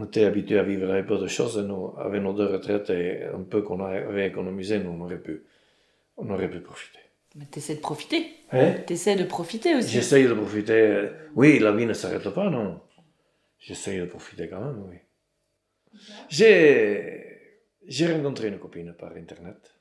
On 0.00 0.06
était 0.06 0.24
habitué 0.24 0.58
à 0.58 0.62
vivre 0.62 0.90
avec 0.90 1.06
peu 1.06 1.18
de 1.18 1.26
choses, 1.26 1.58
et 1.58 1.62
nous, 1.62 1.94
avec 1.98 2.22
nos 2.22 2.32
deux 2.32 2.46
retraites 2.46 2.88
et 2.88 3.24
un 3.24 3.42
peu 3.42 3.60
qu'on 3.60 3.84
avait 3.84 4.28
économisé, 4.28 4.78
nous, 4.78 4.90
on 4.92 5.00
aurait 5.02 5.20
pu, 5.20 5.42
on 6.16 6.30
aurait 6.30 6.48
pu 6.48 6.60
profiter. 6.60 7.00
Mais 7.36 7.44
t'essaies 7.44 7.74
de 7.74 7.80
profiter. 7.80 8.26
Hein 8.50 8.72
T'essaies 8.86 9.16
de 9.16 9.24
profiter 9.24 9.74
aussi? 9.76 9.90
J'essaye 9.90 10.26
de 10.26 10.32
profiter. 10.32 11.10
Oui, 11.36 11.58
la 11.58 11.72
vie 11.72 11.84
ne 11.84 11.92
s'arrête 11.92 12.30
pas, 12.30 12.48
non. 12.48 12.80
J'essaye 13.58 14.00
de 14.00 14.06
profiter 14.06 14.48
quand 14.48 14.64
même, 14.64 14.82
oui. 14.88 14.96
J'ai, 16.30 17.60
j'ai 17.86 18.10
rencontré 18.10 18.48
une 18.48 18.58
copine 18.58 18.94
par 18.98 19.12
Internet. 19.12 19.76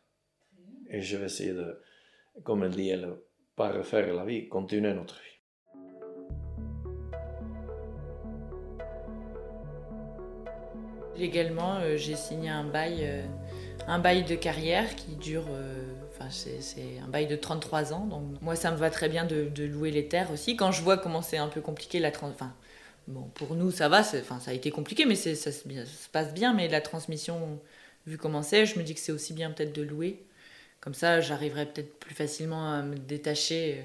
Et 0.89 0.99
je 1.01 1.15
vais 1.15 1.27
essayer 1.27 1.53
de, 1.53 1.79
comme 2.43 2.65
elle 2.65 2.71
dit, 2.71 2.89
elle, 2.89 3.15
pas 3.55 3.71
refaire 3.71 4.13
la 4.13 4.25
vie, 4.25 4.49
continuer 4.49 4.93
notre 4.93 5.15
vie. 5.15 5.38
Légalement, 11.19 11.75
euh, 11.79 11.97
j'ai 11.97 12.15
signé 12.15 12.49
un 12.49 12.63
bail, 12.63 12.99
euh, 13.01 13.21
un 13.87 13.99
bail 13.99 14.23
de 14.23 14.35
carrière 14.35 14.95
qui 14.95 15.15
dure, 15.15 15.45
euh, 15.49 15.83
enfin 16.09 16.29
c'est 16.29 16.81
un 17.05 17.09
bail 17.09 17.27
de 17.27 17.35
33 17.35 17.93
ans. 17.93 18.05
Donc 18.05 18.23
moi, 18.41 18.55
ça 18.55 18.71
me 18.71 18.77
va 18.77 18.89
très 18.89 19.09
bien 19.09 19.25
de, 19.25 19.51
louer 19.65 19.91
les 19.91 20.07
terres 20.07 20.31
aussi. 20.31 20.55
Quand 20.55 20.71
je 20.71 20.81
vois 20.81 20.97
comment 20.97 21.21
c'est 21.21 21.37
un 21.37 21.49
peu 21.49 21.59
compliqué 21.59 21.99
la 21.99 22.11
enfin 22.21 22.53
bon 23.07 23.23
pour 23.33 23.55
nous 23.55 23.71
ça 23.71 23.89
va, 23.89 23.99
enfin 23.99 24.39
ça 24.39 24.51
a 24.51 24.53
été 24.53 24.71
compliqué, 24.71 25.05
mais 25.05 25.15
ça, 25.15 25.35
ça, 25.35 25.51
se 25.51 25.63
passe 26.11 26.33
bien. 26.33 26.53
Mais 26.53 26.69
la 26.69 26.79
transmission, 26.79 27.59
vu 28.07 28.17
comment 28.17 28.41
c'est, 28.41 28.65
je 28.65 28.79
me 28.79 28.83
dis 28.83 28.93
que 28.93 29.01
c'est 29.01 29.11
aussi 29.11 29.33
bien 29.33 29.51
peut-être 29.51 29.73
de 29.75 29.81
louer. 29.81 30.23
Comme 30.79 30.93
ça, 30.93 31.19
j'arriverai 31.19 31.65
peut-être 31.65 31.99
plus 31.99 32.15
facilement 32.15 32.73
à 32.73 32.81
me 32.81 32.95
détacher 32.95 33.83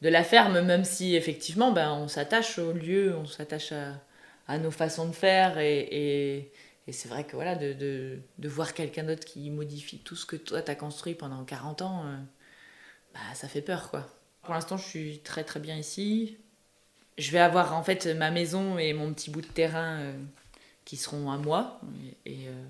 de 0.00 0.08
la 0.08 0.24
ferme, 0.24 0.62
même 0.62 0.84
si 0.84 1.14
effectivement, 1.14 1.72
ben, 1.72 1.92
on 1.92 2.08
s'attache 2.08 2.58
au 2.58 2.72
lieu, 2.72 3.14
on 3.16 3.26
s'attache 3.26 3.72
à, 3.72 4.00
à, 4.48 4.58
nos 4.58 4.70
façons 4.70 5.06
de 5.06 5.14
faire. 5.14 5.58
Et, 5.58 6.50
et, 6.86 6.92
c'est 6.92 7.08
vrai 7.08 7.24
que 7.24 7.36
voilà, 7.36 7.54
de, 7.54 7.74
de, 7.74 8.18
de 8.38 8.48
voir 8.48 8.74
quelqu'un 8.74 9.04
d'autre 9.04 9.24
qui 9.24 9.50
modifie 9.50 9.98
tout 9.98 10.16
ce 10.16 10.24
que 10.24 10.36
toi 10.36 10.62
t'as 10.62 10.74
construit 10.74 11.14
pendant 11.14 11.44
40 11.44 11.82
ans, 11.82 12.06
euh, 12.06 12.16
bah, 13.12 13.20
ça 13.34 13.46
fait 13.46 13.62
peur 13.62 13.90
quoi. 13.90 14.06
Pour 14.42 14.54
l'instant, 14.54 14.78
je 14.78 14.86
suis 14.86 15.18
très 15.20 15.44
très 15.44 15.60
bien 15.60 15.76
ici. 15.76 16.38
Je 17.18 17.30
vais 17.30 17.40
avoir 17.40 17.74
en 17.74 17.82
fait 17.82 18.06
ma 18.06 18.30
maison 18.30 18.78
et 18.78 18.94
mon 18.94 19.12
petit 19.12 19.30
bout 19.30 19.42
de 19.42 19.46
terrain 19.46 20.00
euh, 20.00 20.12
qui 20.84 20.96
seront 20.96 21.30
à 21.30 21.36
moi. 21.36 21.80
Et, 22.24 22.32
et, 22.32 22.48
euh, 22.48 22.64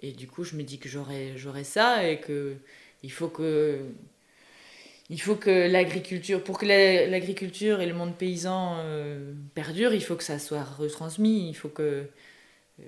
et, 0.00 0.12
du 0.12 0.26
coup, 0.26 0.42
je 0.42 0.56
me 0.56 0.62
dis 0.62 0.78
que 0.78 0.88
j'aurai 0.88 1.64
ça 1.64 2.08
et 2.08 2.20
que 2.20 2.56
il 3.02 3.12
faut 3.12 3.28
que 3.28 3.84
il 5.10 5.20
faut 5.20 5.36
que 5.36 5.70
l'agriculture, 5.70 6.42
pour 6.44 6.58
que 6.58 6.66
l'agriculture 6.66 7.80
et 7.80 7.86
le 7.86 7.94
monde 7.94 8.16
paysan 8.16 8.78
euh, 8.80 9.32
perdurent, 9.54 9.94
il 9.94 10.02
faut 10.02 10.16
que 10.16 10.24
ça 10.24 10.38
soit 10.38 10.64
retransmis. 10.64 11.48
Il 11.48 11.54
faut 11.54 11.70
que, 11.70 12.08
euh, 12.80 12.82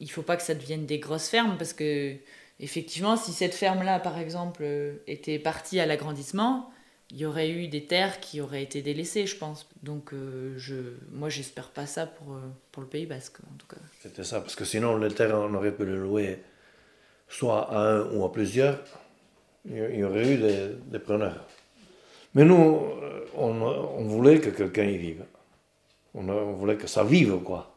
il 0.00 0.10
faut 0.10 0.22
pas 0.22 0.36
que 0.36 0.42
ça 0.42 0.54
devienne 0.54 0.86
des 0.86 0.98
grosses 0.98 1.28
fermes 1.28 1.56
parce 1.56 1.72
que 1.72 2.16
effectivement, 2.60 3.16
si 3.16 3.32
cette 3.32 3.54
ferme-là, 3.54 4.00
par 4.00 4.18
exemple, 4.18 4.62
euh, 4.64 4.96
était 5.06 5.38
partie 5.38 5.80
à 5.80 5.86
l'agrandissement, 5.86 6.70
il 7.10 7.18
y 7.18 7.26
aurait 7.26 7.50
eu 7.50 7.68
des 7.68 7.84
terres 7.84 8.20
qui 8.20 8.40
auraient 8.40 8.62
été 8.62 8.82
délaissées, 8.82 9.26
je 9.26 9.36
pense. 9.36 9.66
Donc, 9.82 10.12
euh, 10.12 10.54
je, 10.58 10.74
moi, 11.10 11.28
j'espère 11.30 11.70
pas 11.70 11.86
ça 11.86 12.06
pour, 12.06 12.34
euh, 12.34 12.40
pour 12.70 12.82
le 12.82 12.88
Pays 12.88 13.06
Basque, 13.06 13.38
en 13.50 13.56
tout 13.56 13.66
cas. 13.66 13.80
C'était 14.00 14.24
ça, 14.24 14.40
parce 14.40 14.54
que 14.54 14.64
sinon, 14.64 14.98
les 14.98 15.14
terres, 15.14 15.34
on 15.34 15.54
aurait 15.54 15.72
pu 15.74 15.86
les 15.86 15.96
louer 15.96 16.42
soit 17.28 17.70
à 17.70 17.78
un 17.78 18.12
ou 18.12 18.24
à 18.24 18.32
plusieurs. 18.32 18.82
Il 19.64 19.96
y 19.96 20.04
aurait 20.04 20.34
eu 20.34 20.38
des, 20.38 20.98
preneurs. 20.98 21.46
Mais 22.34 22.44
nous, 22.44 22.80
on, 23.36 24.04
voulait 24.04 24.40
que 24.40 24.50
quelqu'un 24.50 24.84
y 24.84 24.96
vive. 24.96 25.24
On, 26.14 26.28
on 26.28 26.52
voulait 26.52 26.76
que 26.76 26.86
ça 26.86 27.04
vive, 27.04 27.38
quoi. 27.38 27.74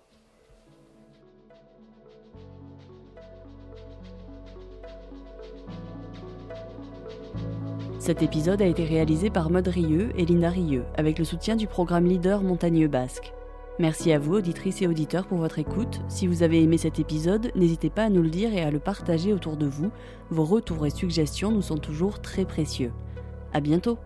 Cet 8.00 8.24
épisode 8.24 8.63
a 8.63 8.65
été 8.65 8.84
réalisé 8.84 9.30
par 9.30 9.52
Maud 9.52 9.67
Rieux 9.67 10.10
et 10.17 10.26
Linda 10.26 10.50
Rieux, 10.50 10.86
avec 10.98 11.20
le 11.20 11.24
soutien 11.24 11.56
du 11.56 11.67
programme 11.67 12.06
Leader 12.06 12.41
Montagneux 12.41 12.88
Basque. 12.88 13.32
Merci 13.82 14.12
à 14.12 14.20
vous, 14.20 14.36
auditrices 14.36 14.84
et 14.84 14.88
auditeurs, 14.88 15.26
pour 15.26 15.39
votre 15.39 15.58
écoute. 15.58 16.02
Si 16.08 16.28
vous 16.28 16.44
avez 16.44 16.62
aimé 16.62 16.78
cet 16.78 17.00
épisode, 17.00 17.52
n'hésitez 17.56 17.89
pas 17.89 18.04
à 18.04 18.10
nous 18.10 18.22
le 18.22 18.30
dire 18.30 18.54
et 18.54 18.62
à 18.62 18.70
le 18.70 18.78
partager 18.78 19.34
autour 19.34 19.58
de 19.58 19.65
vous. 19.65 19.89
Vos 20.30 20.46
retours 20.46 20.86
et 20.86 20.91
suggestions 20.91 21.52
nous 21.52 21.63
sont 21.63 21.80
toujours 21.80 22.22
très 22.22 22.46
précieux. 22.46 22.91
À 23.54 23.60
bientôt! 23.60 23.98